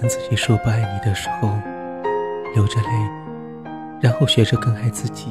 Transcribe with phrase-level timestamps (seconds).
[0.00, 1.50] 跟自己说不爱你的时候，
[2.54, 2.88] 流着泪，
[4.00, 5.28] 然后学着更爱自己。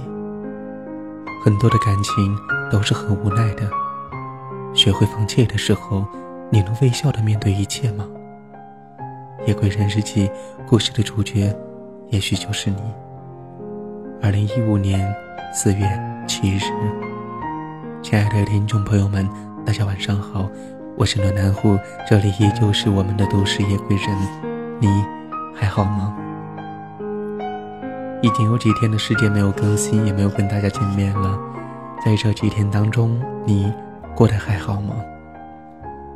[1.44, 2.38] 很多的感情
[2.72, 3.70] 都是很无奈的。
[4.74, 6.06] 学会放弃的时候，
[6.50, 8.06] 你能微笑的面对一切吗？
[9.46, 10.28] 《夜归人日记》
[10.66, 11.54] 故事的主角，
[12.10, 12.78] 也许就是你。
[14.22, 15.14] 二零一五年
[15.54, 15.86] 四月
[16.26, 16.62] 七日，
[18.02, 19.30] 亲爱的听众朋友们，
[19.66, 20.50] 大家晚上好，
[20.98, 21.78] 我是暖男户，
[22.10, 24.88] 这里依旧是我们的都市夜归人，你
[25.54, 26.16] 还好吗？
[28.22, 31.38] 已经有几天的时间没有更新，也没有跟大家见面了，
[32.06, 33.72] 在这几天当中，你
[34.16, 34.96] 过得还好吗？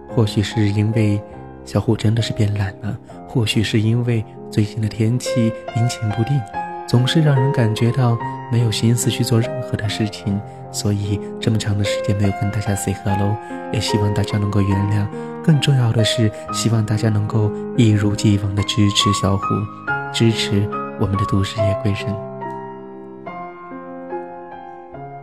[0.10, 1.22] 或许是因为。
[1.66, 2.98] 小虎真的是变懒了，
[3.28, 6.40] 或许是因为最近的天气阴晴不定，
[6.88, 8.18] 总是让人感觉到
[8.50, 10.40] 没有心思去做任何的事情，
[10.72, 13.36] 所以这么长的时间没有跟大家 say hello，
[13.74, 15.06] 也希望大家能够原谅。
[15.48, 19.44] 更重要的是，希望大家能够一如既往的支持小虎，
[20.12, 22.14] 支持我们的都市夜归人。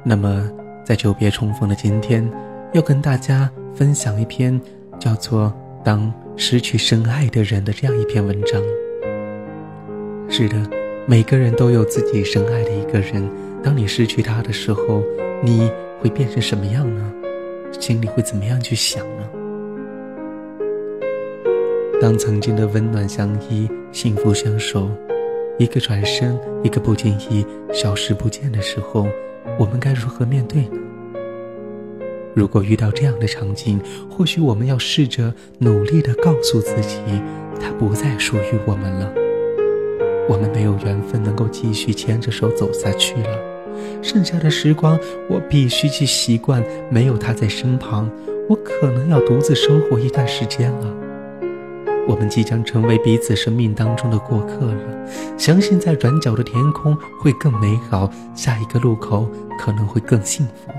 [0.03, 0.51] 那么，
[0.83, 2.27] 在久别重逢的今天，
[2.73, 4.59] 要跟大家分享一篇
[4.99, 5.53] 叫做。
[5.85, 8.59] 当失去深爱的人的这样一篇文章。
[10.31, 10.57] 是的，
[11.07, 13.23] 每个人都有自己深爱的一个人。
[13.63, 15.03] 当你失去他的时候，
[15.43, 17.13] 你会变成什么样呢？
[17.79, 19.44] 心里会怎么样去想呢？
[22.01, 24.91] 当曾经的温暖相依、幸福相守，
[25.59, 29.07] 一个转身，一个不经意消失不见的时候，
[29.59, 30.79] 我们该如何面对呢？
[32.35, 36.99] 如果遇到这样的场景，或许我们要试着努力的告诉自己，
[37.61, 39.13] 他不再属于我们了。
[40.29, 43.39] 我们没有缘分能够继续牵着手走下去了。
[44.03, 44.99] 剩下的时光，
[45.31, 48.11] 我必须去习惯没有他在身旁。
[48.49, 50.95] 我可能要独自生活一段时间了。
[52.07, 55.09] 我们即将成为彼此生命当中的过客了。
[55.39, 59.29] 相信在转角的天空会更美好，下一个路口
[59.59, 60.73] 可能会更幸福。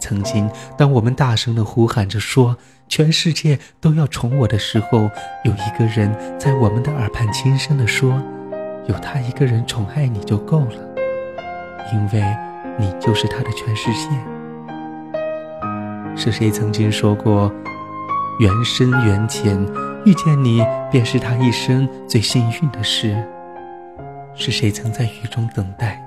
[0.00, 2.56] 曾经，当我们大声的呼喊着说
[2.88, 5.10] “全世界都要宠我”的时候，
[5.44, 8.22] 有一个人在我们的耳畔轻声的说
[8.86, 10.94] ：“有他一个人宠爱你就够了，
[11.92, 12.24] 因为
[12.78, 14.08] 你就是他的全世界。”
[16.16, 17.52] 是谁曾经说过
[18.38, 19.58] “缘深缘浅，
[20.04, 23.16] 遇见你便是他一生最幸运的事”？
[24.36, 26.00] 是谁曾在雨中等待？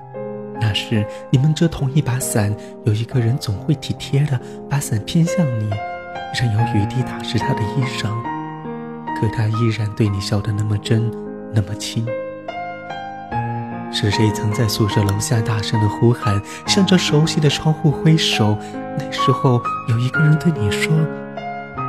[0.58, 2.54] 那时你们这同一把伞，
[2.84, 5.68] 有一个人总会体贴的把伞偏向你，
[6.40, 8.08] 任由雨滴打湿他的衣裳，
[9.20, 11.10] 可他依然对你笑得那么真，
[11.52, 12.06] 那么亲。
[13.92, 18.56] 是谁曾在宿舍楼下大声的呼喊，向着熟悉的窗户挥手？
[18.98, 19.60] 那时候
[19.90, 20.90] 有一个人对你说：“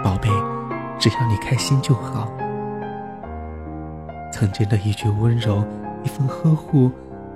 [0.04, 0.30] 宝贝，
[1.00, 2.30] 只要你开心就好。”
[4.34, 5.64] 曾经的一句温柔，
[6.04, 6.92] 一份呵护。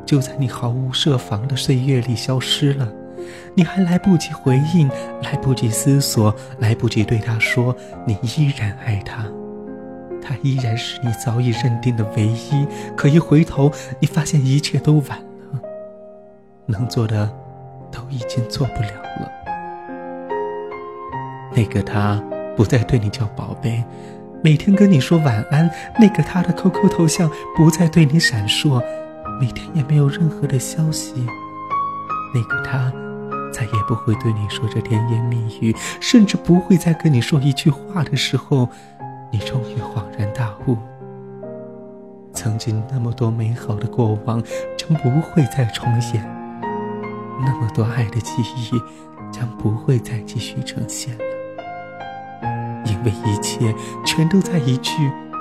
[0.05, 2.87] 就在你毫无设防的岁月里消失了，
[3.53, 4.87] 你还来不及回应，
[5.21, 7.75] 来不及思索，来不及对他说
[8.05, 9.25] 你依然爱他，
[10.21, 12.65] 他依然是你早已认定的唯一。
[12.95, 13.69] 可一回头，
[13.99, 15.19] 你发现一切都晚
[15.51, 15.59] 了，
[16.65, 17.29] 能做的
[17.91, 18.89] 都已经做不了
[19.19, 19.29] 了。
[21.53, 22.23] 那个他
[22.57, 23.83] 不再对你叫宝贝，
[24.43, 25.69] 每天跟你说晚安；
[25.99, 28.83] 那个他的 QQ 头像不再对你闪烁。
[29.39, 31.13] 每天也没有任何的消息，
[32.33, 32.91] 那个他
[33.53, 38.67] 再也不会对你说着甜言蜜语，甚至不会再跟你说一句话的时候，
[39.31, 40.75] 你终于恍然大悟：
[42.33, 44.41] 曾经那么多美好的过往
[44.75, 46.19] 将不会再重现，
[47.39, 48.71] 那么多爱的记忆
[49.31, 51.23] 将不会再继续呈现了，
[52.87, 53.73] 因为一切
[54.05, 54.91] 全都在一句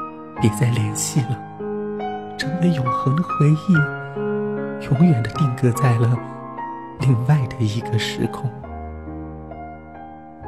[0.40, 1.42] “别再联系了”。
[2.36, 6.18] 成为永恒的回忆，永远的定格在了
[7.00, 8.50] 另外的一个时空。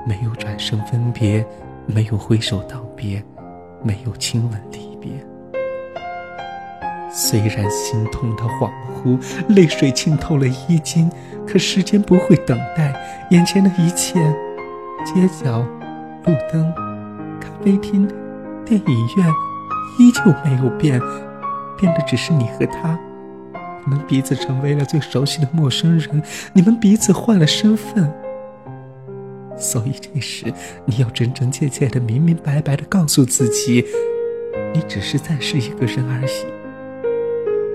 [0.07, 1.45] 没有转身分别，
[1.87, 3.23] 没有挥手道别，
[3.83, 5.11] 没有亲吻离别。
[7.11, 9.19] 虽然心痛的恍惚，
[9.49, 11.11] 泪水浸透了衣襟，
[11.47, 12.95] 可时间不会等待，
[13.31, 14.21] 眼前的一切，
[15.05, 15.61] 街角、
[16.25, 16.73] 路灯、
[17.69, 18.09] 咖啡厅、
[18.65, 19.27] 电影院，
[19.99, 20.99] 依旧没有变。
[21.77, 22.99] 变的只是你和他，
[23.85, 26.23] 你们彼此成为了最熟悉的陌生人，
[26.55, 28.11] 你们彼此换了身份。
[29.59, 30.47] 所以这时，
[30.87, 33.85] 你要真真切切的、明明白白的告诉自己，
[34.73, 36.47] 你只是暂时一个人而已。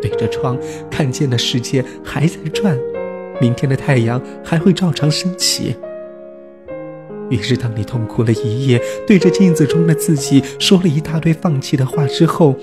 [0.02, 0.58] 对着窗，
[0.90, 2.76] 看见的世界还在转，
[3.40, 5.76] 明天的太阳还会照常升起。
[7.30, 12.56] 于是，当你痛哭了一夜，对着镜子中的自己说了一大堆放弃的话之后，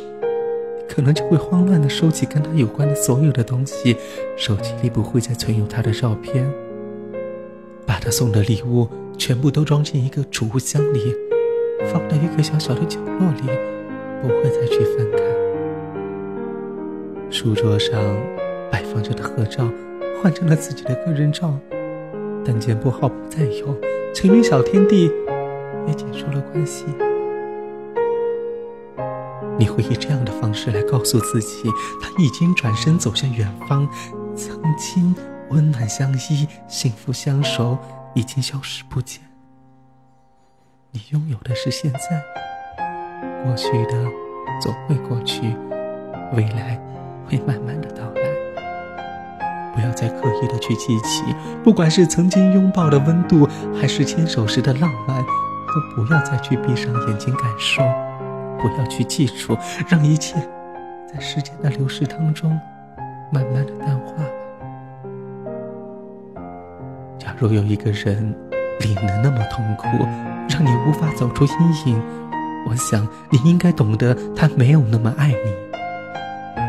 [0.89, 3.97] 可能就会慌乱地收起跟他有关的所有的东西，
[4.37, 6.49] 手机里不会再存有他的照片，
[7.87, 11.15] 把他送的礼物全部都装进一个储物箱里，
[11.93, 13.43] 放到一个小小的角落里，
[14.23, 15.21] 不会再去翻看。
[17.31, 18.01] 书桌上
[18.71, 19.69] 摆放着的合照
[20.21, 21.57] 换成了自己的个人照，
[22.45, 23.89] 但剪不好不再有。
[24.12, 25.11] 情侣小天地
[25.87, 26.85] 也结束了关系。
[29.59, 31.71] 你会以这样的方式来告诉自己，
[32.01, 33.89] 他已经转身走向远方，
[34.35, 35.15] 曾经
[35.51, 37.79] 温暖相依、幸福相守，
[38.15, 39.21] 已经消失不见。
[40.93, 42.25] 你拥有的是现在，
[43.45, 44.05] 过去的
[44.61, 45.43] 总会过去，
[46.35, 46.81] 未来
[47.27, 48.19] 会慢慢的到来。
[49.75, 51.22] 不要再刻意的去记起，
[51.62, 53.49] 不管是曾经拥抱的温度，
[53.81, 57.82] 还是牵手时的浪漫，都不要再去闭上眼睛感受，
[58.58, 59.56] 不要去记住，
[59.88, 60.37] 让一切
[61.12, 62.50] 在时间的流逝当中
[63.32, 64.25] 慢慢的淡化吧。
[67.19, 68.34] 假如有一个人
[68.81, 69.87] 令你那么痛苦，
[70.49, 72.02] 让你无法走出阴影，
[72.69, 75.69] 我想你应该懂得，他没有那么爱你。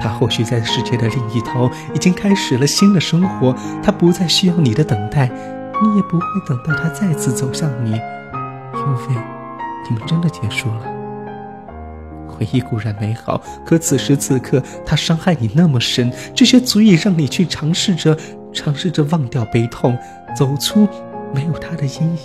[0.01, 5.27] 他或许在世界的另一头已经开始了新的生活，他不再需要你的等待，
[5.81, 9.21] 你也不会等到他再次走向你，因为
[9.88, 10.81] 你们真的结束了。
[12.27, 18.18] 回忆固然美好，可此时此刻他伤害你那么深，这些足以让你去尝试着，
[18.51, 19.95] 尝试着忘掉悲痛，
[20.36, 20.88] 走出
[21.31, 22.18] 没有他的阴影。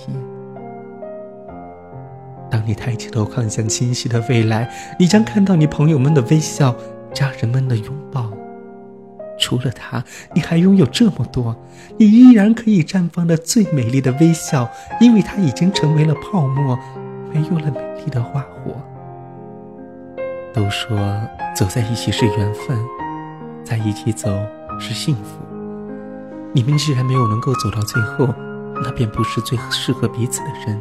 [2.51, 6.75] 当你抬起头看向清晰的未来，你将看到你朋友们的微笑。
[7.17, 8.31] 家人们的拥抱，
[9.39, 10.05] 除了他，
[10.35, 11.57] 你还拥有这么多。
[11.97, 14.69] 你依然可以绽放的最美丽的微笑，
[15.01, 16.79] 因为它已经成为了泡沫，
[17.33, 18.77] 没有了美丽的花火。
[20.53, 20.99] 都说
[21.55, 22.79] 走在一起是缘分，
[23.65, 24.29] 在一起走
[24.79, 25.39] 是幸福。
[26.53, 28.29] 你们既然没有能够走到最后，
[28.83, 30.79] 那便不是最适合彼此的人。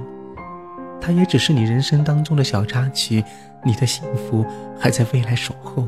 [1.00, 3.24] 他也只是你人生当中的小插曲，
[3.64, 4.46] 你的幸福
[4.78, 5.88] 还在未来守候。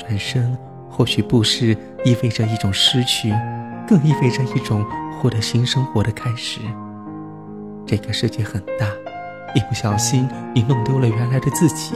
[0.00, 0.56] 转身
[0.88, 3.32] 或许不是意味着一种失去，
[3.86, 4.84] 更意味着一种
[5.18, 6.60] 获得新生活的开始。
[7.86, 8.86] 这个世界很大，
[9.54, 11.94] 一不小心你弄丢了原来的自己；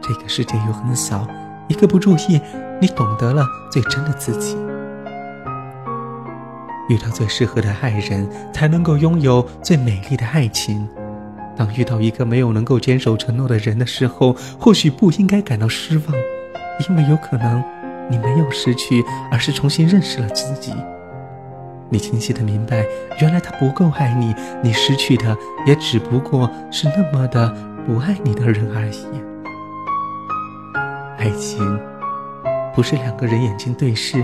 [0.00, 1.26] 这个世界又很小，
[1.68, 2.40] 一个不注意
[2.80, 4.56] 你懂得了最真的自己。
[6.88, 10.86] 遇到最适合的爱人，才能够拥有最美丽的爱情。
[11.56, 16.06] 当遇到一个没有能够坚守承诺的人的时候，或许不应该感到失望。
[16.88, 17.62] 因为有可能，
[18.10, 20.72] 你没有失去，而是重新认识了自己。
[21.88, 22.84] 你清晰的明白，
[23.20, 25.36] 原来他不够爱你，你失去的
[25.66, 27.54] 也只不过是那么的
[27.86, 29.06] 不爱你的人而已。
[31.18, 31.78] 爱情，
[32.74, 34.22] 不是两个人眼睛对视，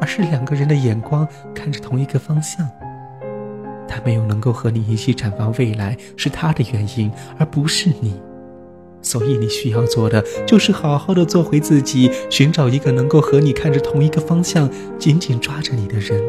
[0.00, 2.68] 而是两个人的眼光看着同一个方向。
[3.86, 8.20] 他没有能够和你一起展望未来，是他的原因，而不是你。
[9.04, 14.68] 所以你需要做的就是好好的做回自己，寻找一个能够和你看着同一个方向、
[14.98, 16.20] 紧紧抓着你的人。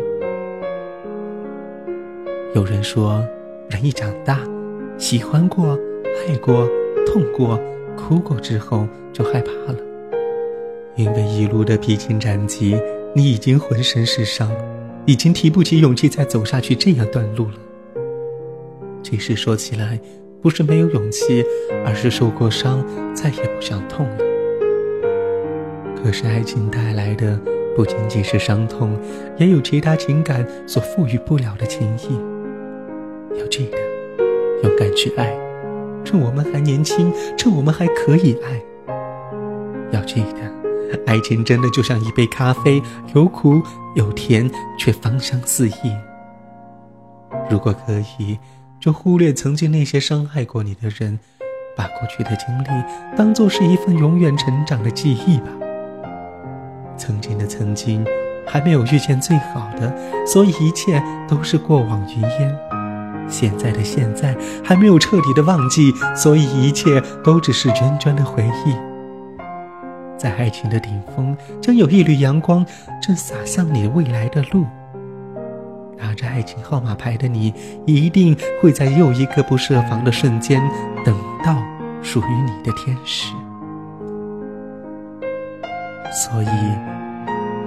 [2.53, 3.25] 有人说，
[3.69, 4.39] 人一长大，
[4.97, 5.79] 喜欢过、
[6.27, 6.69] 爱过、
[7.07, 7.59] 痛过、
[7.97, 9.79] 哭过之后就害怕了，
[10.95, 12.77] 因为一路的披荆斩棘，
[13.15, 14.51] 你已经浑身是伤，
[15.05, 17.53] 已经提不起勇气再走下去这样段路了。
[19.01, 19.97] 其实说起来。
[20.45, 21.43] 不是没有勇气，
[21.83, 22.85] 而是受过伤，
[23.15, 24.17] 再也不想痛了。
[25.95, 27.35] 可是爱情带来的
[27.75, 28.95] 不仅仅是伤痛，
[29.39, 33.39] 也有其他情感所赋予不了的情谊。
[33.39, 33.77] 要记得，
[34.61, 35.35] 勇敢去爱，
[36.03, 38.61] 趁我们还年轻，趁我们还可以爱。
[39.91, 42.79] 要记得，爱情真的就像一杯咖啡，
[43.15, 43.59] 有苦
[43.95, 44.47] 有甜，
[44.77, 45.73] 却芳香四溢。
[47.49, 48.37] 如果可以。
[48.85, 51.17] 就忽略曾经那些伤害过你的人，
[51.75, 52.67] 把过去的经历
[53.17, 55.47] 当做是一份永远成长的记忆吧。
[56.95, 58.05] 曾经的曾经，
[58.45, 59.91] 还没有遇见最好的，
[60.23, 62.55] 所以一切都是过往云烟；
[63.27, 68.75] 现在的现在，还没有彻底的忘记，所以一切都只是涓涓的回忆。
[70.15, 72.63] 在爱情的顶峰，将有一缕阳光
[73.01, 74.63] 正洒向你未来的路。
[76.15, 77.53] 拿着爱情号码牌的你，
[77.85, 80.61] 一定会在又一个不设防的瞬间，
[81.03, 81.53] 等到
[82.01, 83.33] 属于你的天使。
[86.23, 86.47] 所以，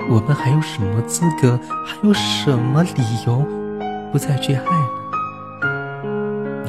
[0.09, 3.45] 我们还有什么资格，还有什么理由，
[4.11, 4.89] 不再去爱呢？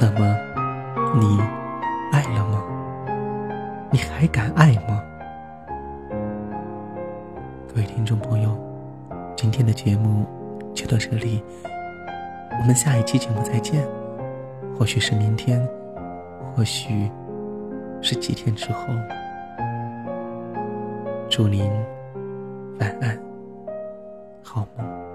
[0.01, 0.35] 那么，
[1.17, 1.39] 你
[2.11, 2.61] 爱了吗？
[3.89, 5.01] 你还敢爱吗？
[7.69, 8.53] 各位听众朋友，
[9.37, 10.25] 今天的节目
[10.79, 11.43] 就到这里，
[12.57, 13.85] 我们下一期节目再见。
[14.77, 15.67] 或许是明天，
[16.55, 17.11] 或许
[18.01, 18.85] 是几天之后。
[21.29, 21.69] 祝您
[22.79, 23.19] 晚安，
[24.41, 25.08] 好梦。